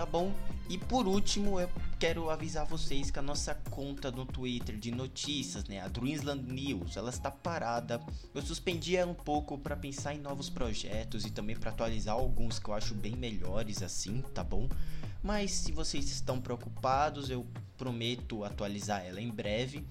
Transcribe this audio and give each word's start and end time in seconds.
tá 0.00 0.06
bom? 0.06 0.32
E 0.66 0.78
por 0.78 1.06
último, 1.06 1.60
eu 1.60 1.68
quero 1.98 2.30
avisar 2.30 2.64
vocês 2.64 3.10
que 3.10 3.18
a 3.18 3.22
nossa 3.22 3.54
conta 3.68 4.10
no 4.10 4.24
Twitter 4.24 4.78
de 4.78 4.90
notícias, 4.90 5.64
né, 5.64 5.78
a 5.78 5.88
Dreamsland 5.88 6.50
News, 6.50 6.96
ela 6.96 7.10
está 7.10 7.30
parada. 7.30 8.00
Eu 8.34 8.40
suspendi 8.40 8.96
ela 8.96 9.10
um 9.10 9.14
pouco 9.14 9.58
para 9.58 9.76
pensar 9.76 10.14
em 10.14 10.18
novos 10.18 10.48
projetos 10.48 11.26
e 11.26 11.30
também 11.30 11.54
para 11.54 11.70
atualizar 11.70 12.14
alguns 12.14 12.58
que 12.58 12.70
eu 12.70 12.74
acho 12.74 12.94
bem 12.94 13.14
melhores 13.14 13.82
assim, 13.82 14.22
tá 14.32 14.42
bom? 14.42 14.70
Mas 15.22 15.50
se 15.50 15.70
vocês 15.70 16.10
estão 16.10 16.40
preocupados, 16.40 17.28
eu 17.28 17.46
prometo 17.76 18.42
atualizar 18.42 19.04
ela 19.04 19.20
em 19.20 19.28
breve 19.28 19.84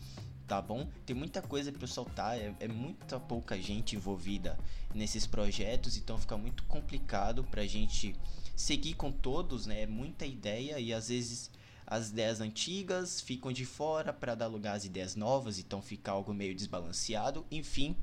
tá 0.49 0.59
bom? 0.59 0.89
Tem 1.05 1.15
muita 1.15 1.43
coisa 1.43 1.71
para 1.71 1.85
soltar, 1.85 2.35
é, 2.35 2.51
é, 2.59 2.67
muita 2.67 3.19
pouca 3.19 3.55
gente 3.61 3.95
envolvida 3.95 4.57
nesses 4.95 5.27
projetos, 5.27 5.95
então 5.95 6.17
fica 6.17 6.35
muito 6.35 6.63
complicado 6.63 7.43
pra 7.43 7.67
gente 7.67 8.15
seguir 8.55 8.95
com 8.95 9.11
todos, 9.11 9.67
né? 9.67 9.83
É 9.83 9.87
muita 9.87 10.25
ideia 10.25 10.79
e 10.79 10.91
às 10.91 11.09
vezes 11.09 11.51
as 11.85 12.09
ideias 12.09 12.41
antigas 12.41 13.21
ficam 13.21 13.51
de 13.51 13.63
fora 13.63 14.11
para 14.11 14.33
dar 14.33 14.47
lugar 14.47 14.75
às 14.75 14.85
ideias 14.85 15.15
novas, 15.15 15.59
então 15.59 15.83
fica 15.83 16.11
algo 16.11 16.33
meio 16.33 16.55
desbalanceado. 16.55 17.45
Enfim, 17.51 17.95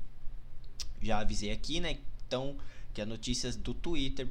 já 1.01 1.19
avisei 1.19 1.51
aqui, 1.51 1.81
né? 1.81 1.99
Então, 2.25 2.55
que 2.93 3.01
as 3.01 3.07
notícias 3.07 3.57
do 3.57 3.73
Twitter 3.73 4.29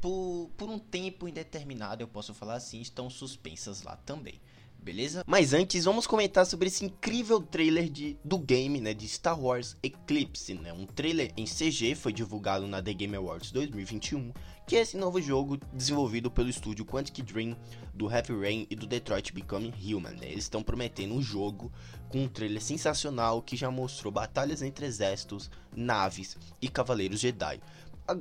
por, 0.00 0.50
por 0.56 0.70
um 0.70 0.78
tempo 0.78 1.28
indeterminado, 1.28 2.02
eu 2.02 2.08
posso 2.08 2.32
falar 2.32 2.54
assim, 2.54 2.80
estão 2.80 3.10
suspensas 3.10 3.82
lá 3.82 3.96
também 3.96 4.40
beleza? 4.82 5.22
Mas 5.26 5.52
antes, 5.52 5.84
vamos 5.84 6.06
comentar 6.06 6.44
sobre 6.44 6.68
esse 6.68 6.84
incrível 6.84 7.40
trailer 7.40 7.88
de, 7.88 8.18
do 8.24 8.38
game, 8.38 8.80
né, 8.80 8.92
de 8.92 9.06
Star 9.08 9.40
Wars 9.40 9.76
Eclipse, 9.82 10.54
né? 10.54 10.72
Um 10.72 10.86
trailer 10.86 11.32
em 11.36 11.44
CG 11.44 11.94
foi 11.94 12.12
divulgado 12.12 12.66
na 12.66 12.82
The 12.82 12.92
Game 12.92 13.16
Awards 13.16 13.52
2021, 13.52 14.32
que 14.66 14.76
é 14.76 14.80
esse 14.80 14.96
novo 14.96 15.20
jogo 15.20 15.58
desenvolvido 15.72 16.30
pelo 16.30 16.48
estúdio 16.48 16.84
Quantic 16.84 17.22
Dream, 17.22 17.56
do 17.94 18.10
Heavy 18.10 18.32
Rain 18.32 18.66
e 18.70 18.76
do 18.76 18.86
Detroit 18.86 19.32
Become 19.32 19.72
Human, 19.82 20.12
né? 20.12 20.26
Eles 20.30 20.44
estão 20.44 20.62
prometendo 20.62 21.14
um 21.14 21.22
jogo 21.22 21.70
com 22.08 22.24
um 22.24 22.28
trailer 22.28 22.62
sensacional 22.62 23.42
que 23.42 23.56
já 23.56 23.70
mostrou 23.70 24.12
batalhas 24.12 24.62
entre 24.62 24.86
exércitos, 24.86 25.50
naves 25.74 26.36
e 26.60 26.68
cavaleiros 26.68 27.20
Jedi. 27.20 27.60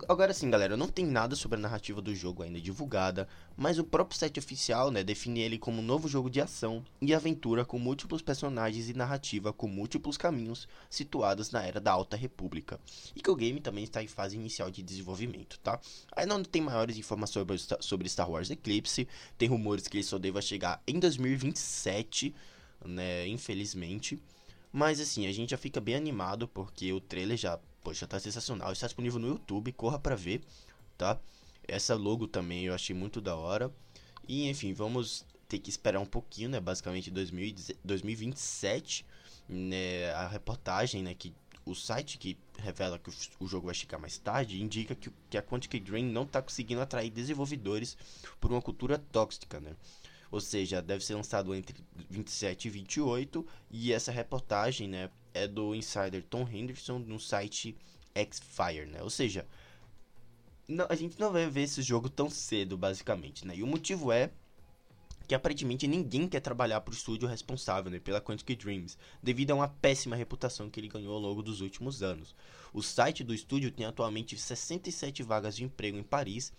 Agora 0.08 0.34
sim, 0.34 0.50
galera, 0.50 0.78
não 0.78 0.88
tem 0.88 1.06
nada 1.06 1.36
sobre 1.36 1.58
a 1.58 1.62
narrativa 1.62 2.02
do 2.02 2.16
jogo 2.16 2.44
ainda 2.44 2.62
divulgada, 2.62 3.28
mas 3.58 3.78
o 3.78 3.84
próprio 3.84 4.18
site 4.18 4.40
oficial, 4.40 4.90
né, 4.90 5.04
define 5.04 5.42
ele 5.42 5.58
como 5.58 5.82
um 5.82 5.86
novo 5.86 6.08
jogo 6.08 6.30
de 6.30 6.40
ação 6.40 6.82
e 7.02 7.14
aventura 7.14 7.66
com 7.66 7.78
múltiplos 7.78 8.22
personagens 8.22 8.90
e 8.90 8.94
narrativa 8.94 9.52
com 9.52 9.68
múltiplos 9.68 10.18
caminhos 10.18 10.66
situados 10.90 11.52
na 11.52 11.64
era 11.64 11.82
da 11.82 11.92
Alta 11.92 12.16
República. 12.16 12.80
E 13.14 13.22
que 13.22 13.30
o 13.30 13.36
game 13.36 13.60
também 13.60 13.84
está 13.84 14.02
em 14.02 14.08
fase 14.08 14.38
inicial 14.38 14.72
de 14.72 14.82
desenvolvimento, 14.82 15.60
tá? 15.60 15.78
Aí 16.16 16.26
não 16.26 16.42
tem 16.42 16.62
maiores 16.62 16.98
informações 16.98 17.68
sobre 17.82 18.08
Star 18.08 18.32
Wars 18.32 18.50
Eclipse, 18.50 19.08
tem 19.38 19.50
rumores 19.50 19.88
que 19.88 19.98
ele 19.98 20.04
só 20.04 20.18
deva 20.18 20.42
chegar 20.42 20.82
em 20.88 21.00
2027, 21.00 22.34
né, 22.86 23.28
infelizmente. 23.28 24.22
Mas 24.72 25.02
assim, 25.02 25.28
a 25.28 25.34
gente 25.34 25.50
já 25.50 25.58
fica 25.58 25.82
bem 25.82 25.96
animado 25.96 26.48
porque 26.48 26.94
o 26.94 27.02
trailer 27.02 27.36
já 27.36 27.60
Poxa, 27.84 28.08
tá 28.08 28.20
sensacional. 28.20 28.72
Está 28.72 28.88
disponível 28.88 29.20
no 29.20 29.28
YouTube, 29.28 29.72
corra 29.72 30.00
pra 30.00 30.16
ver, 30.16 30.42
tá? 30.98 31.20
Essa 31.68 31.96
logo 31.96 32.28
também 32.28 32.66
eu 32.66 32.74
achei 32.74 32.96
muito 32.96 33.20
da 33.22 33.36
hora. 33.36 33.74
E 34.28 34.48
enfim, 34.50 34.74
vamos 34.74 35.26
ter 35.48 35.60
que 35.60 35.70
esperar 35.70 36.00
um 36.00 36.06
pouquinho, 36.06 36.50
né? 36.50 36.60
Basicamente 36.60 37.12
2027, 37.12 39.06
né? 39.50 40.12
A 40.12 40.28
reportagem, 40.28 41.04
né? 41.04 41.14
Que 41.14 41.34
o 41.66 41.76
site 41.76 42.18
que 42.18 42.38
revela 42.58 43.00
que 43.00 43.10
o 43.40 43.48
jogo 43.48 43.68
vai 43.68 43.76
chegar 43.76 43.98
mais 43.98 44.18
tarde 44.18 44.62
indica 44.62 44.96
que, 44.96 45.12
que 45.30 45.38
a 45.38 45.42
Quantic 45.42 45.80
Dream 45.80 46.06
não 46.06 46.24
está 46.24 46.42
conseguindo 46.42 46.82
atrair 46.82 47.10
desenvolvedores 47.10 47.98
por 48.40 48.52
uma 48.52 48.62
cultura 48.62 48.98
tóxica, 49.12 49.60
né? 49.60 49.76
Ou 50.32 50.40
seja, 50.40 50.82
deve 50.82 51.04
ser 51.04 51.16
lançado 51.16 51.54
entre 51.54 51.76
27 52.10 52.68
e 52.68 52.72
28 52.72 53.46
e 53.70 53.92
essa 53.92 54.12
reportagem, 54.12 54.88
né, 54.88 55.10
é 55.34 55.48
do 55.48 55.76
insider 55.76 56.24
Tom 56.24 56.48
Henderson 56.48 57.00
no 57.00 57.20
site 57.20 57.76
Xfire, 58.16 58.86
né? 58.86 59.04
Ou 59.04 59.10
seja, 59.10 59.46
não, 60.68 60.86
a 60.90 60.96
gente 60.96 61.20
não 61.20 61.32
vai 61.32 61.50
ver 61.50 61.64
esse 61.64 61.82
jogo 61.82 62.10
tão 62.10 62.30
cedo, 62.30 62.78
basicamente, 62.78 63.46
né? 63.46 63.56
E 63.56 63.64
o 63.64 63.68
motivo 63.68 64.12
é 64.12 64.32
que 65.28 65.36
aparentemente 65.36 65.88
ninguém 65.88 66.28
quer 66.28 66.42
trabalhar 66.42 66.82
para 66.82 66.92
o 66.92 66.94
estúdio 66.94 67.28
responsável 67.28 67.90
né, 67.90 68.00
pela 68.00 68.20
Quantic 68.20 68.54
Dreams, 68.58 68.98
devido 69.24 69.52
a 69.52 69.56
uma 69.56 69.68
péssima 69.68 70.16
reputação 70.16 70.70
que 70.70 70.80
ele 70.80 70.90
ganhou 70.90 71.14
ao 71.14 71.22
longo 71.22 71.42
dos 71.42 71.62
últimos 71.62 72.04
anos. 72.04 72.36
O 72.74 72.82
site 72.82 73.24
do 73.24 73.34
estúdio 73.34 73.72
tem 73.72 73.86
atualmente 73.86 74.38
67 74.38 75.24
vagas 75.24 75.56
de 75.56 75.64
emprego 75.64 75.98
em 75.98 76.04
Paris 76.04 76.52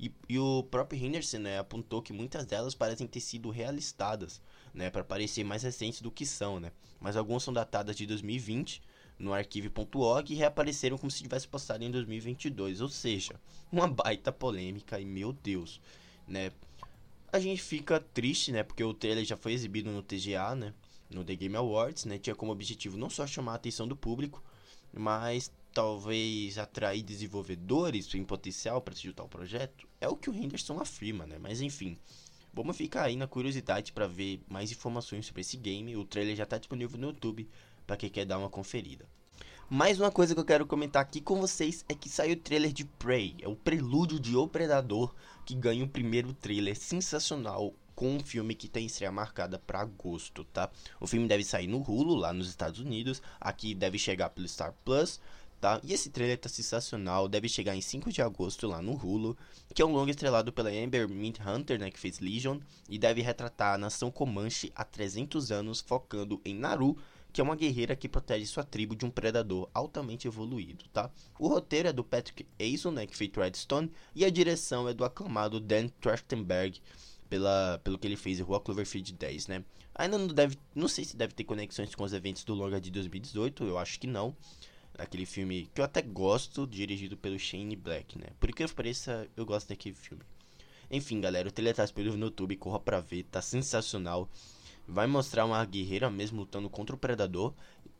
e, 0.00 0.10
e 0.30 0.38
o 0.38 0.62
próprio 0.62 1.04
Henderson 1.04 1.38
né, 1.40 1.58
apontou 1.58 2.00
que 2.00 2.10
muitas 2.10 2.46
delas 2.46 2.74
parecem 2.74 3.06
ter 3.06 3.20
sido 3.20 3.50
realistadas, 3.50 4.40
né, 4.72 4.88
para 4.88 5.04
parecer 5.04 5.44
mais 5.44 5.62
recentes 5.62 6.00
do 6.00 6.10
que 6.10 6.24
são, 6.24 6.58
né? 6.58 6.72
Mas 6.98 7.16
algumas 7.16 7.42
são 7.42 7.52
datadas 7.52 7.94
de 7.94 8.06
2020 8.06 8.82
no 9.18 9.34
arquivo.org 9.34 10.32
e 10.32 10.36
reapareceram 10.36 10.96
como 10.96 11.10
se 11.10 11.22
tivesse 11.22 11.46
postado 11.46 11.84
em 11.84 11.90
2022, 11.90 12.80
ou 12.80 12.88
seja, 12.88 13.38
uma 13.70 13.86
baita 13.86 14.32
polêmica 14.32 14.98
e 14.98 15.04
meu 15.04 15.34
Deus, 15.34 15.78
né? 16.26 16.50
A 17.30 17.38
gente 17.38 17.62
fica 17.62 18.00
triste, 18.00 18.50
né, 18.50 18.62
porque 18.62 18.82
o 18.82 18.94
trailer 18.94 19.24
já 19.24 19.36
foi 19.36 19.52
exibido 19.52 19.90
no 19.90 20.02
TGA, 20.02 20.54
né, 20.54 20.72
no 21.10 21.22
The 21.22 21.36
Game 21.36 21.56
Awards, 21.56 22.06
né, 22.06 22.18
tinha 22.18 22.34
como 22.34 22.52
objetivo 22.52 22.96
não 22.96 23.10
só 23.10 23.26
chamar 23.26 23.52
a 23.52 23.56
atenção 23.56 23.86
do 23.86 23.94
público, 23.94 24.42
mas 24.92 25.52
talvez 25.72 26.58
atrair 26.58 27.02
desenvolvedores 27.02 28.12
em 28.14 28.24
potencial 28.24 28.80
para 28.80 28.94
juntar 28.94 29.22
ao 29.22 29.28
projeto. 29.28 29.88
É 30.00 30.08
o 30.08 30.16
que 30.16 30.30
o 30.30 30.34
Henderson 30.34 30.78
afirma, 30.80 31.26
né? 31.26 31.38
Mas 31.38 31.60
enfim, 31.60 31.98
vamos 32.52 32.76
ficar 32.76 33.04
aí 33.04 33.16
na 33.16 33.26
curiosidade 33.26 33.92
para 33.92 34.06
ver 34.06 34.42
mais 34.48 34.70
informações 34.70 35.26
sobre 35.26 35.42
esse 35.42 35.56
game. 35.56 35.96
O 35.96 36.04
trailer 36.04 36.36
já 36.36 36.44
está 36.44 36.58
disponível 36.58 36.98
no 36.98 37.08
YouTube 37.08 37.48
para 37.86 37.96
quem 37.96 38.10
quer 38.10 38.24
dar 38.24 38.38
uma 38.38 38.50
conferida. 38.50 39.06
Mais 39.68 40.00
uma 40.00 40.10
coisa 40.10 40.34
que 40.34 40.40
eu 40.40 40.44
quero 40.44 40.66
comentar 40.66 41.00
aqui 41.00 41.20
com 41.20 41.40
vocês 41.40 41.84
é 41.88 41.94
que 41.94 42.08
saiu 42.08 42.34
o 42.34 42.40
trailer 42.40 42.72
de 42.72 42.84
Prey, 42.84 43.36
é 43.40 43.46
o 43.46 43.54
prelúdio 43.54 44.18
de 44.18 44.36
O 44.36 44.48
Predador, 44.48 45.14
que 45.46 45.54
ganha 45.54 45.84
o 45.84 45.88
primeiro 45.88 46.32
trailer 46.32 46.76
sensacional 46.76 47.72
com 47.94 48.16
um 48.16 48.18
filme 48.18 48.54
que 48.54 48.66
tem 48.66 48.86
estreia 48.86 49.12
marcada 49.12 49.58
para 49.58 49.82
agosto, 49.82 50.42
tá? 50.44 50.70
O 50.98 51.06
filme 51.06 51.28
deve 51.28 51.44
sair 51.44 51.66
no 51.66 51.78
Hulu, 51.78 52.14
lá 52.14 52.32
nos 52.32 52.48
Estados 52.48 52.80
Unidos, 52.80 53.22
aqui 53.38 53.74
deve 53.74 53.98
chegar 53.98 54.30
pelo 54.30 54.48
Star 54.48 54.74
Plus, 54.84 55.20
tá? 55.60 55.80
E 55.84 55.92
esse 55.92 56.10
trailer 56.10 56.38
tá 56.38 56.48
sensacional, 56.48 57.28
deve 57.28 57.48
chegar 57.48 57.76
em 57.76 57.80
5 57.80 58.10
de 58.10 58.22
agosto 58.22 58.66
lá 58.66 58.80
no 58.80 58.92
Hulu, 58.92 59.36
que 59.74 59.82
é 59.82 59.84
um 59.84 59.92
longo 59.92 60.10
estrelado 60.10 60.52
pela 60.52 60.70
Amber 60.70 61.06
Hunter, 61.06 61.78
né, 61.78 61.90
que 61.90 62.00
fez 62.00 62.18
Legion, 62.18 62.58
e 62.88 62.98
deve 62.98 63.20
retratar 63.20 63.74
a 63.74 63.78
nação 63.78 64.10
Comanche 64.10 64.72
há 64.74 64.84
300 64.84 65.52
anos, 65.52 65.80
focando 65.80 66.40
em 66.44 66.54
Naru, 66.54 66.96
que 67.32 67.40
é 67.40 67.44
uma 67.44 67.54
guerreira 67.54 67.94
que 67.94 68.08
protege 68.08 68.46
sua 68.46 68.64
tribo 68.64 68.96
de 68.96 69.04
um 69.04 69.10
predador 69.10 69.68
altamente 69.72 70.26
evoluído, 70.26 70.86
tá? 70.92 71.10
O 71.38 71.46
roteiro 71.46 71.88
é 71.88 71.92
do 71.92 72.02
Patrick 72.02 72.46
Aison, 72.58 72.90
né, 72.90 73.06
que 73.06 73.16
fez 73.16 73.30
Redstone, 73.32 73.92
e 74.14 74.24
a 74.24 74.30
direção 74.30 74.88
é 74.88 74.94
do 74.94 75.04
aclamado 75.04 75.60
Dan 75.60 75.88
Trachtenberg, 76.00 76.80
pela, 77.28 77.80
pelo 77.84 77.96
que 77.96 78.08
ele 78.08 78.16
fez 78.16 78.40
em 78.40 78.42
Rua 78.42 78.60
Cloverfield 78.60 79.12
10, 79.12 79.46
né? 79.46 79.64
Ainda 79.94 80.18
não 80.18 80.26
deve, 80.26 80.58
não 80.74 80.88
sei 80.88 81.04
se 81.04 81.16
deve 81.16 81.32
ter 81.32 81.44
conexões 81.44 81.94
com 81.94 82.02
os 82.02 82.12
eventos 82.12 82.42
do 82.42 82.54
longa 82.54 82.80
de 82.80 82.90
2018, 82.90 83.64
eu 83.64 83.78
acho 83.78 84.00
que 84.00 84.06
não. 84.06 84.34
Aquele 85.00 85.24
filme 85.24 85.68
que 85.74 85.80
eu 85.80 85.84
até 85.84 86.02
gosto, 86.02 86.66
dirigido 86.66 87.16
pelo 87.16 87.38
Shane 87.38 87.74
Black, 87.74 88.18
né? 88.18 88.26
Por 88.38 88.52
que 88.52 88.66
pareça, 88.68 89.26
eu 89.36 89.46
gosto 89.46 89.68
daquele 89.68 89.94
filme. 89.94 90.22
Enfim, 90.90 91.20
galera, 91.20 91.48
o 91.48 91.52
trailer 91.52 91.74
tá 91.74 91.84
disponível 91.84 92.18
no 92.18 92.26
YouTube, 92.26 92.56
corra 92.56 92.78
pra 92.78 93.00
ver, 93.00 93.24
tá 93.24 93.40
sensacional. 93.40 94.28
Vai 94.86 95.06
mostrar 95.06 95.46
uma 95.46 95.64
guerreira 95.64 96.10
mesmo 96.10 96.40
lutando 96.40 96.68
contra 96.68 96.94
o 96.94 96.98
predador. 96.98 97.54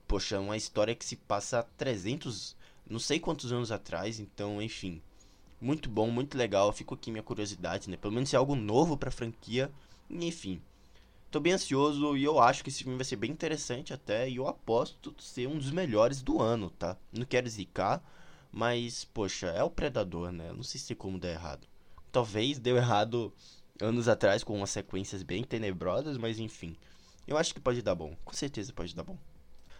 Poxa, 0.07 0.41
uma 0.41 0.57
história 0.57 0.95
que 0.95 1.05
se 1.05 1.17
passa 1.17 1.63
300, 1.79 2.57
não 2.89 2.99
sei 2.99 3.21
quantos 3.21 3.53
anos 3.53 3.71
atrás, 3.71 4.19
então, 4.19 4.61
enfim. 4.61 5.01
Muito 5.61 5.89
bom, 5.89 6.11
muito 6.11 6.37
legal. 6.37 6.73
Fico 6.73 6.95
aqui 6.95 7.11
minha 7.11 7.23
curiosidade, 7.23 7.89
né? 7.89 7.97
Pelo 7.97 8.13
menos 8.13 8.35
é 8.35 8.37
algo 8.37 8.57
novo 8.57 8.97
pra 8.97 9.11
franquia. 9.11 9.71
Enfim. 10.11 10.61
Tô 11.31 11.39
bem 11.39 11.53
ansioso 11.53 12.17
e 12.17 12.25
eu 12.25 12.41
acho 12.41 12.65
que 12.65 12.71
esse 12.71 12.83
filme 12.83 12.99
vai 12.99 13.05
ser 13.05 13.15
bem 13.15 13.31
interessante 13.31 13.93
até. 13.93 14.29
E 14.29 14.37
eu 14.37 14.49
aposto 14.49 15.15
ser 15.21 15.47
um 15.47 15.59
dos 15.59 15.71
melhores 15.71 16.23
do 16.23 16.43
ano, 16.43 16.71
tá? 16.71 16.97
Não 17.13 17.25
quero 17.25 17.49
zicar, 17.49 18.03
mas, 18.51 19.05
poxa, 19.05 19.47
é 19.47 19.63
o 19.63 19.71
Predador, 19.71 20.33
né? 20.33 20.53
Não 20.53 20.65
sei 20.65 20.81
se 20.81 20.93
como 20.93 21.21
dar 21.21 21.31
errado. 21.31 21.69
Talvez 22.11 22.59
deu 22.59 22.77
errado 22.77 23.33
anos 23.81 24.09
atrás 24.09 24.43
com 24.43 24.57
umas 24.57 24.71
sequências 24.71 25.23
bem 25.23 25.45
tenebrosas, 25.45 26.19
mas 26.19 26.41
enfim. 26.41 26.77
Eu 27.29 27.39
acho 27.39 27.55
que 27.55 27.61
pode 27.61 27.81
dar 27.81 27.95
bom. 27.95 28.17
Com 28.25 28.33
certeza 28.33 28.73
pode 28.73 28.93
dar 28.97 29.05
bom. 29.05 29.17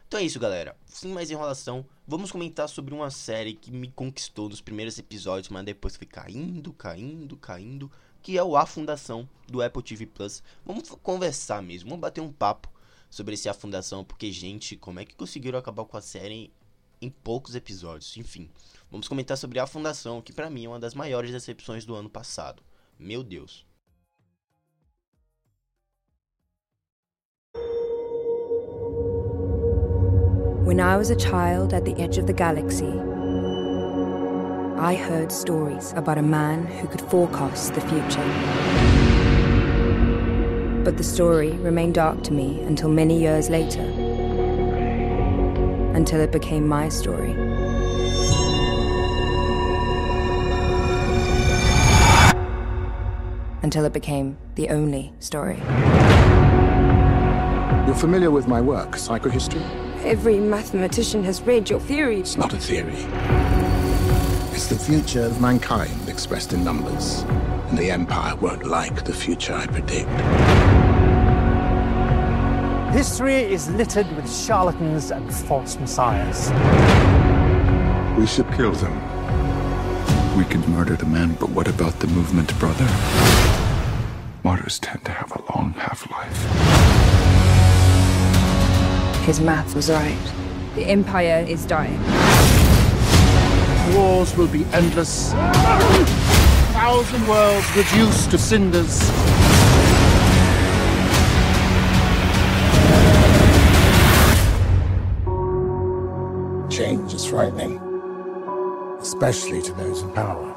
Então 0.07 0.21
é 0.21 0.23
isso, 0.23 0.39
galera. 0.39 0.77
Sem 0.87 1.11
mais 1.11 1.33
enrolação, 1.33 1.85
vamos 2.07 2.31
comentar 2.31 2.69
sobre 2.69 2.95
uma 2.95 3.11
série 3.11 3.55
que 3.55 3.73
me 3.73 3.91
conquistou 3.91 4.49
nos 4.49 4.61
primeiros 4.61 4.99
episódios, 5.01 5.49
mas 5.49 5.65
depois 5.65 5.97
foi 5.97 6.07
caindo, 6.07 6.73
caindo, 6.73 7.37
caindo, 7.37 7.91
que 8.23 8.37
é 8.37 8.43
o 8.43 8.57
A 8.57 8.67
Fundação 8.67 9.29
do 9.49 9.63
Apple 9.63 9.83
TV 9.83 10.07
Plus. 10.07 10.43
Vamos 10.65 10.89
conversar 11.03 11.63
mesmo, 11.63 11.91
vamos 11.91 12.03
bater 12.03 12.21
um 12.21 12.33
papo 12.33 12.71
sobre 13.09 13.35
esse 13.35 13.49
A 13.49 13.55
Fundação, 13.55 14.05
porque 14.05 14.31
gente, 14.31 14.77
como 14.77 15.01
é 15.01 15.05
que 15.05 15.15
conseguiram 15.15 15.59
acabar 15.59 15.85
com 15.85 15.97
a 15.97 16.01
série 16.01 16.53
em 17.01 17.11
poucos 17.11 17.55
episódios? 17.55 18.17
Enfim, 18.17 18.49
vamos 18.91 19.09
comentar 19.09 19.37
sobre 19.37 19.59
A 19.59 19.67
Fundação, 19.67 20.23
que 20.23 20.33
para 20.33 20.51
mim 20.51 20.67
é 20.67 20.69
uma 20.69 20.81
das 20.81 20.95
maiores 20.95 21.31
decepções 21.31 21.85
do 21.85 21.95
ano 21.95 22.09
passado. 22.09 22.63
Meu 22.99 23.25
Deus. 23.25 23.67
When 30.65 30.79
I 30.79 30.97
was 30.97 31.11
a 31.11 31.19
child 31.19 31.75
at 31.75 31.85
the 31.85 32.01
edge 32.01 32.17
of 32.17 32.27
the 32.27 32.33
galaxy, 32.33 33.10
I 34.81 34.95
heard 34.95 35.31
stories 35.31 35.93
about 35.95 36.17
a 36.17 36.23
man 36.23 36.65
who 36.65 36.89
could 36.89 37.03
forecast 37.03 37.75
the 37.75 37.83
future. 37.83 38.25
But 40.83 40.97
the 40.97 41.05
story 41.05 41.51
remained 41.51 41.97
dark 41.97 42.23
to 42.23 42.33
me 42.33 42.63
until 42.63 42.89
many 42.89 43.21
years 43.21 43.51
later, 43.51 43.83
until 45.93 46.19
it 46.21 46.33
became 46.33 46.67
my 46.67 46.89
story. 46.89 47.33
Until 53.63 53.85
it 53.85 53.93
became 53.93 54.39
the 54.55 54.71
only 54.71 55.13
story. 55.19 55.59
You're 57.87 57.95
familiar 57.95 58.31
with 58.31 58.49
my 58.49 58.63
work, 58.63 58.93
psychohistory? 58.93 59.63
Every 60.07 60.39
mathematician 60.39 61.23
has 61.25 61.43
read 61.43 61.69
your 61.69 61.81
theory. 61.81 62.21
It's 62.21 62.39
not 62.39 62.55
a 62.55 62.57
theory. 62.57 63.60
It's 64.61 64.69
the 64.69 64.79
future 64.79 65.23
of 65.23 65.41
mankind 65.41 66.07
expressed 66.07 66.53
in 66.53 66.63
numbers. 66.63 67.23
And 67.71 67.79
the 67.79 67.91
Empire 67.91 68.37
won't 68.37 68.67
like 68.67 69.07
the 69.07 69.13
future 69.15 69.55
I 69.55 69.67
predict. 69.67 70.11
History 72.95 73.37
is 73.37 73.71
littered 73.71 74.15
with 74.15 74.31
charlatans 74.31 75.13
and 75.13 75.33
false 75.33 75.79
messiahs. 75.79 76.51
We 78.21 78.27
should 78.27 78.53
kill 78.53 78.73
them. 78.73 78.93
We 80.37 80.45
could 80.45 80.69
murder 80.69 80.95
the 80.95 81.07
man, 81.07 81.39
but 81.41 81.49
what 81.49 81.67
about 81.67 81.99
the 82.01 82.09
movement, 82.09 82.53
brother? 82.59 82.85
Martyrs 84.45 84.79
tend 84.79 85.07
to 85.07 85.11
have 85.11 85.33
a 85.33 85.43
long 85.55 85.73
half 85.79 86.07
life. 86.11 86.37
His 89.25 89.41
math 89.41 89.75
was 89.75 89.89
right. 89.89 90.33
The 90.75 90.85
Empire 90.85 91.47
is 91.49 91.65
dying. 91.65 92.60
Wars 93.95 94.37
will 94.37 94.49
be 94.49 94.65
endless. 94.73 95.33
Thousand 96.73 97.27
worlds 97.27 97.67
reduced 97.77 98.31
to 98.31 98.39
cinders. 98.39 99.01
Change 106.71 107.15
is 107.15 107.25
frightening, 107.27 107.79
especially 109.01 109.63
to 109.63 109.73
those 109.73 110.03
in 110.03 110.13
power. 110.13 110.55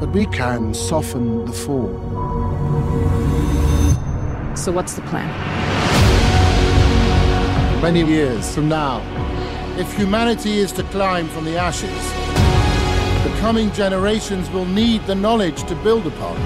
But 0.00 0.10
we 0.10 0.26
can 0.26 0.74
soften 0.74 1.44
the 1.44 1.52
fall. 1.52 1.88
So, 4.56 4.72
what's 4.72 4.94
the 4.94 5.02
plan? 5.02 5.28
Many 7.80 8.04
years 8.04 8.52
from 8.54 8.68
now, 8.68 9.00
if 9.78 9.96
humanity 9.96 10.58
is 10.58 10.72
to 10.72 10.82
climb 10.84 11.28
from 11.28 11.44
the 11.44 11.56
ashes, 11.56 12.12
the 13.22 13.38
coming 13.38 13.70
generations 13.70 14.50
will 14.50 14.64
need 14.64 15.00
the 15.06 15.14
knowledge 15.14 15.62
to 15.68 15.76
build 15.76 16.04
upon 16.04 16.36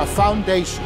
a 0.00 0.06
foundation. 0.06 0.84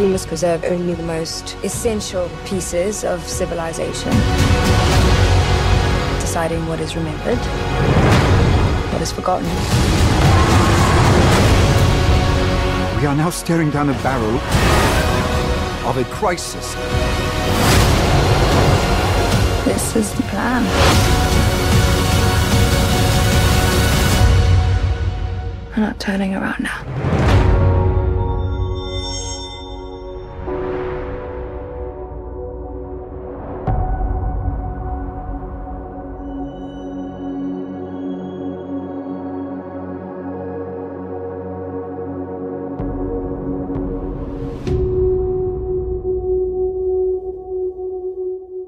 We 0.00 0.08
must 0.08 0.26
preserve 0.26 0.64
only 0.64 0.94
the 0.94 1.04
most 1.04 1.56
essential 1.62 2.28
pieces 2.44 3.04
of 3.04 3.22
civilization, 3.28 4.10
deciding 6.18 6.66
what 6.66 6.80
is 6.80 6.96
remembered, 6.96 7.38
what 8.92 9.00
is 9.00 9.12
forgotten. 9.12 9.46
We 13.00 13.06
are 13.06 13.14
now 13.14 13.30
staring 13.30 13.70
down 13.70 13.86
the 13.86 13.92
barrel 14.02 14.40
of 15.88 15.96
a 15.96 16.04
crisis. 16.12 16.74
This 19.74 19.96
is 19.96 20.12
the 20.14 20.22
plan. 20.22 20.62
I'm 25.74 25.82
not 25.82 25.98
turning 25.98 26.36
around 26.36 26.60
now. 26.60 27.23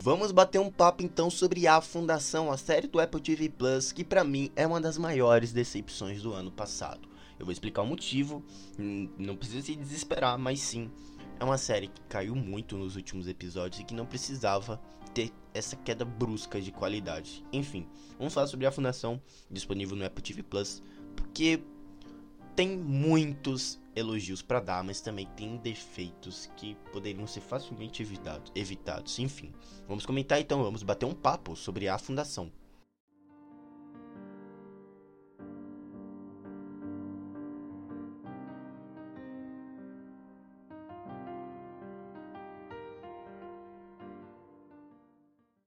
Vamos 0.06 0.30
bater 0.30 0.60
um 0.60 0.70
papo 0.70 1.02
então 1.02 1.28
sobre 1.28 1.66
A 1.66 1.80
Fundação, 1.80 2.52
a 2.52 2.56
série 2.56 2.86
do 2.86 3.00
Apple 3.00 3.20
TV 3.20 3.48
Plus, 3.48 3.90
que 3.90 4.04
pra 4.04 4.22
mim 4.22 4.52
é 4.54 4.64
uma 4.64 4.80
das 4.80 4.96
maiores 4.96 5.52
decepções 5.52 6.22
do 6.22 6.32
ano 6.32 6.48
passado. 6.48 7.08
Eu 7.36 7.44
vou 7.44 7.52
explicar 7.52 7.82
o 7.82 7.86
motivo, 7.86 8.40
hum, 8.78 9.08
não 9.18 9.34
precisa 9.34 9.66
se 9.66 9.74
desesperar, 9.74 10.38
mas 10.38 10.60
sim, 10.60 10.92
é 11.40 11.44
uma 11.44 11.58
série 11.58 11.88
que 11.88 12.00
caiu 12.02 12.36
muito 12.36 12.76
nos 12.76 12.94
últimos 12.94 13.26
episódios 13.26 13.80
e 13.80 13.84
que 13.84 13.94
não 13.94 14.06
precisava 14.06 14.80
ter 15.12 15.32
essa 15.52 15.74
queda 15.74 16.04
brusca 16.04 16.60
de 16.60 16.70
qualidade. 16.70 17.44
Enfim, 17.52 17.84
vamos 18.16 18.32
falar 18.32 18.46
sobre 18.46 18.64
A 18.64 18.70
Fundação, 18.70 19.20
disponível 19.50 19.96
no 19.96 20.06
Apple 20.06 20.22
TV 20.22 20.44
Plus, 20.44 20.84
porque 21.16 21.60
tem 22.54 22.78
muitos 22.78 23.80
elogios 23.96 24.42
para 24.42 24.60
dar, 24.60 24.84
mas 24.84 25.00
também 25.00 25.26
tem 25.34 25.56
defeitos 25.56 26.50
que 26.56 26.76
poderiam 26.92 27.26
ser 27.26 27.40
facilmente 27.40 28.02
evitado, 28.02 28.52
evitados. 28.54 29.18
Enfim, 29.18 29.52
vamos 29.88 30.04
comentar 30.04 30.38
então, 30.38 30.62
vamos 30.62 30.82
bater 30.82 31.06
um 31.06 31.14
papo 31.14 31.56
sobre 31.56 31.88
a 31.88 31.98
fundação. 31.98 32.52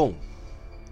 Bom, 0.00 0.14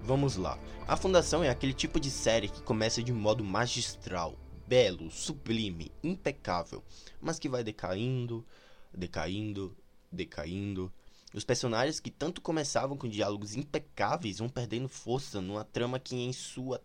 vamos 0.02 0.36
lá. 0.36 0.58
A 0.86 0.94
Fundação 0.94 1.42
é 1.42 1.48
aquele 1.48 1.72
tipo 1.72 1.98
de 1.98 2.10
série 2.10 2.46
que 2.46 2.60
começa 2.60 3.02
de 3.02 3.10
modo 3.10 3.42
magistral, 3.42 4.38
belo, 4.66 5.10
sublime, 5.10 5.90
impecável, 6.04 6.84
mas 7.18 7.38
que 7.38 7.48
vai 7.48 7.64
decaindo, 7.64 8.44
decaindo, 8.92 9.74
decaindo. 10.12 10.92
Os 11.32 11.42
personagens 11.42 12.00
que 12.00 12.10
tanto 12.10 12.42
começavam 12.42 12.98
com 12.98 13.08
diálogos 13.08 13.56
impecáveis 13.56 14.40
vão 14.40 14.48
perdendo 14.50 14.90
força 14.90 15.40
numa 15.40 15.64
trama 15.64 15.98
que, 15.98 16.14
em 16.14 16.34
sua 16.34 16.78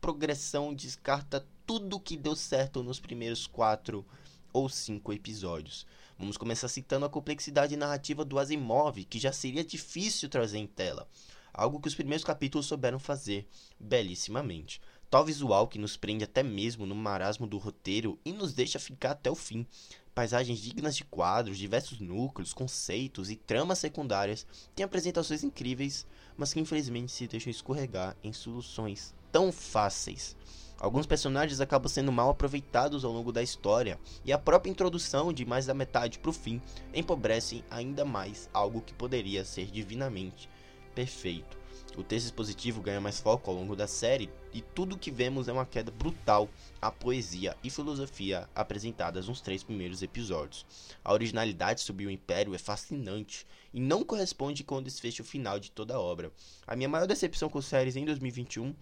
progressão, 0.00 0.74
descarta 0.74 1.46
tudo 1.64 2.00
que 2.00 2.16
deu 2.16 2.34
certo 2.34 2.82
nos 2.82 2.98
primeiros 2.98 3.46
quatro 3.46 4.04
ou 4.52 4.68
cinco 4.68 5.12
episódios. 5.12 5.86
Vamos 6.18 6.36
começar 6.36 6.66
citando 6.66 7.06
a 7.06 7.08
complexidade 7.08 7.76
narrativa 7.76 8.24
do 8.24 8.40
Asimov, 8.40 9.04
que 9.04 9.20
já 9.20 9.32
seria 9.32 9.64
difícil 9.64 10.28
trazer 10.28 10.58
em 10.58 10.66
tela 10.66 11.06
algo 11.52 11.80
que 11.80 11.88
os 11.88 11.94
primeiros 11.94 12.24
capítulos 12.24 12.66
souberam 12.66 12.98
fazer 12.98 13.46
belíssimamente. 13.78 14.80
Tal 15.10 15.24
visual 15.24 15.68
que 15.68 15.78
nos 15.78 15.96
prende 15.96 16.24
até 16.24 16.42
mesmo 16.42 16.86
no 16.86 16.94
marasmo 16.94 17.46
do 17.46 17.58
roteiro 17.58 18.18
e 18.24 18.32
nos 18.32 18.54
deixa 18.54 18.78
ficar 18.78 19.10
até 19.10 19.30
o 19.30 19.34
fim. 19.34 19.66
Paisagens 20.14 20.58
dignas 20.58 20.96
de 20.96 21.04
quadros, 21.04 21.58
diversos 21.58 22.00
núcleos, 22.00 22.54
conceitos 22.54 23.30
e 23.30 23.36
tramas 23.36 23.78
secundárias 23.78 24.46
têm 24.74 24.84
apresentações 24.84 25.44
incríveis, 25.44 26.06
mas 26.36 26.52
que 26.52 26.60
infelizmente 26.60 27.12
se 27.12 27.26
deixam 27.26 27.50
escorregar 27.50 28.16
em 28.22 28.32
soluções 28.32 29.14
tão 29.30 29.52
fáceis. 29.52 30.36
Alguns 30.78 31.06
personagens 31.06 31.60
acabam 31.60 31.88
sendo 31.88 32.10
mal 32.10 32.30
aproveitados 32.30 33.04
ao 33.04 33.12
longo 33.12 33.30
da 33.30 33.42
história, 33.42 33.98
e 34.24 34.32
a 34.32 34.38
própria 34.38 34.70
introdução 34.70 35.32
de 35.32 35.44
mais 35.44 35.66
da 35.66 35.74
metade 35.74 36.18
para 36.18 36.30
o 36.30 36.34
fim 36.34 36.60
empobrece 36.92 37.64
ainda 37.70 38.04
mais 38.04 38.50
algo 38.52 38.80
que 38.80 38.92
poderia 38.92 39.44
ser 39.44 39.66
divinamente 39.66 40.48
perfeito. 40.94 41.62
O 41.96 42.02
texto 42.02 42.26
expositivo 42.26 42.80
ganha 42.80 43.00
mais 43.00 43.20
foco 43.20 43.50
ao 43.50 43.56
longo 43.56 43.76
da 43.76 43.86
série 43.86 44.30
e 44.52 44.62
tudo 44.62 44.96
que 44.96 45.10
vemos 45.10 45.46
é 45.46 45.52
uma 45.52 45.66
queda 45.66 45.90
brutal 45.90 46.48
à 46.80 46.90
poesia 46.90 47.54
e 47.62 47.68
filosofia 47.68 48.48
apresentadas 48.54 49.28
nos 49.28 49.42
três 49.42 49.62
primeiros 49.62 50.02
episódios. 50.02 50.64
A 51.04 51.12
originalidade 51.12 51.82
sobre 51.82 52.06
o 52.06 52.10
Império 52.10 52.54
é 52.54 52.58
fascinante 52.58 53.46
e 53.74 53.80
não 53.80 54.04
corresponde 54.04 54.64
com 54.64 54.76
o 54.76 54.82
desfecho 54.82 55.22
final 55.22 55.60
de 55.60 55.70
toda 55.70 55.94
a 55.94 56.00
obra. 56.00 56.32
A 56.66 56.74
minha 56.74 56.88
maior 56.88 57.06
decepção 57.06 57.50
com 57.50 57.60
séries 57.60 57.94
em 57.94 58.06
2021, 58.06 58.74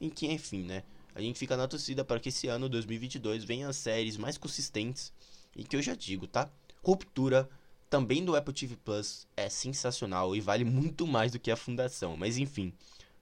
em 0.00 0.08
que, 0.08 0.28
enfim, 0.28 0.62
né, 0.62 0.84
a 1.16 1.20
gente 1.20 1.40
fica 1.40 1.56
na 1.56 1.66
torcida 1.66 2.04
para 2.04 2.20
que 2.20 2.28
esse 2.28 2.46
ano, 2.46 2.68
2022, 2.68 3.42
venham 3.42 3.72
séries 3.72 4.16
mais 4.16 4.38
consistentes 4.38 5.12
e 5.56 5.64
que 5.64 5.74
eu 5.74 5.82
já 5.82 5.96
digo, 5.96 6.28
tá? 6.28 6.48
Ruptura 6.82 7.48
também 7.92 8.24
do 8.24 8.34
Apple 8.34 8.54
TV 8.54 8.74
Plus 8.74 9.28
é 9.36 9.50
sensacional 9.50 10.34
e 10.34 10.40
vale 10.40 10.64
muito 10.64 11.06
mais 11.06 11.30
do 11.30 11.38
que 11.38 11.50
a 11.50 11.56
fundação. 11.56 12.16
Mas 12.16 12.38
enfim, 12.38 12.72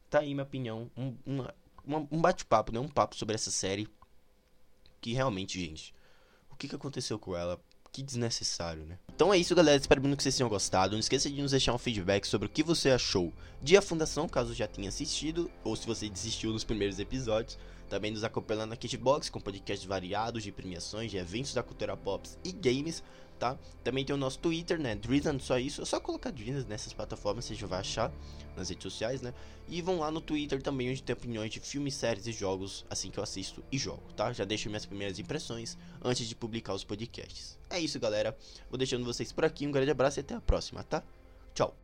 tá 0.09 0.21
aí 0.21 0.33
minha 0.33 0.45
opinião. 0.45 0.89
Um, 0.97 1.17
um 2.09 2.21
bate-papo, 2.21 2.71
né? 2.71 2.79
Um 2.79 2.87
papo 2.87 3.17
sobre 3.17 3.35
essa 3.35 3.51
série. 3.51 3.89
Que 5.01 5.13
realmente, 5.13 5.59
gente, 5.59 5.93
o 6.49 6.55
que, 6.55 6.69
que 6.69 6.77
aconteceu 6.77 7.19
com 7.19 7.37
ela? 7.37 7.61
Que 7.91 8.01
desnecessário, 8.01 8.85
né? 8.85 8.97
Então 9.13 9.35
é 9.35 9.39
isso, 9.39 9.57
galera. 9.57 9.77
Espero 9.77 10.01
muito 10.01 10.19
que 10.19 10.23
vocês 10.23 10.37
tenham 10.37 10.49
gostado. 10.49 10.93
Não 10.93 11.01
esqueça 11.01 11.29
de 11.29 11.43
nos 11.43 11.51
deixar 11.51 11.75
um 11.75 11.79
feedback 11.79 12.25
sobre 12.25 12.47
o 12.47 12.51
que 12.51 12.63
você 12.63 12.91
achou 12.91 13.33
de 13.61 13.77
A 13.77 13.83
Fundação, 13.83 14.29
caso 14.29 14.55
já 14.55 14.69
tenha 14.69 14.89
assistido, 14.89 15.51
ou 15.65 15.75
se 15.75 15.85
você 15.85 16.09
desistiu 16.09 16.53
nos 16.53 16.63
primeiros 16.63 17.01
episódios. 17.01 17.59
Também 17.89 18.13
nos 18.13 18.23
acompanhando 18.23 18.71
na 18.71 18.77
Kitbox 18.77 19.29
com 19.31 19.41
podcasts 19.41 19.85
variados 19.85 20.45
de 20.45 20.53
premiações, 20.53 21.11
de 21.11 21.17
eventos 21.17 21.53
da 21.53 21.61
cultura 21.61 21.97
pop 21.97 22.31
e 22.45 22.53
games 22.53 23.03
tá? 23.41 23.59
Também 23.83 24.05
tem 24.05 24.15
o 24.15 24.19
nosso 24.19 24.39
Twitter, 24.39 24.79
né? 24.79 24.95
Drizzan, 24.95 25.39
só 25.39 25.59
isso. 25.59 25.81
É 25.81 25.85
só 25.87 25.99
colocar 25.99 26.31
Drizzan 26.31 26.67
nessas 26.69 26.93
plataformas, 26.93 27.47
você 27.47 27.55
já 27.55 27.67
vai 27.67 27.81
achar 27.81 28.13
nas 28.55 28.69
redes 28.69 28.83
sociais, 28.85 29.23
né? 29.23 29.33
E 29.67 29.81
vão 29.81 29.99
lá 29.99 30.11
no 30.11 30.21
Twitter 30.21 30.63
também, 30.63 30.91
onde 30.91 31.03
tem 31.03 31.15
opiniões 31.15 31.51
de 31.51 31.59
filmes, 31.59 31.95
séries 31.95 32.27
e 32.27 32.33
jogos, 32.33 32.85
assim 32.91 33.11
que 33.11 33.19
eu 33.19 33.25
assisto 33.25 33.65
e 33.73 33.79
jogo, 33.79 34.03
tá? 34.15 34.33
Já 34.33 34.45
deixo 34.45 34.69
minhas 34.69 34.85
primeiras 34.85 35.19
impressões 35.19 35.79
antes 36.05 36.29
de 36.29 36.37
publicar 36.37 36.75
os 36.75 36.85
podcasts. 36.85 37.59
É 37.71 37.81
isso, 37.81 37.99
galera. 37.99 38.37
Vou 38.69 38.77
deixando 38.77 39.05
vocês 39.05 39.33
por 39.33 39.45
aqui. 39.45 39.67
Um 39.67 39.73
grande 39.73 39.91
abraço 39.91 40.19
e 40.19 40.21
até 40.21 40.35
a 40.35 40.41
próxima, 40.41 40.85
tá? 40.85 41.03
Tchau. 41.55 41.80